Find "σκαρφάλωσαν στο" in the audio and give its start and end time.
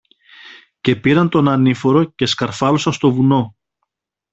2.25-3.11